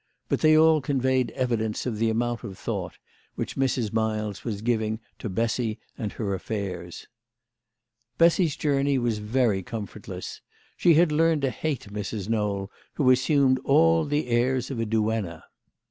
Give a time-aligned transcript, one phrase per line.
[0.29, 2.97] But they all conveyed evidence of the amount of thought
[3.35, 3.93] which Mrs.
[3.93, 7.05] Miles was giving to Bessy and her affairs.
[8.17, 10.41] Bessy's journey was very comfortless.
[10.75, 12.29] She had learned to hate Mrs.
[12.29, 15.43] Knowl, who assumed all the airs of a duenna.